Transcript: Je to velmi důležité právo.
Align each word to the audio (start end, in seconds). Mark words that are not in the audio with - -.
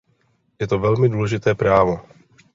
Je 0.59 0.67
to 0.67 0.79
velmi 0.79 1.09
důležité 1.09 1.55
právo. 1.55 1.99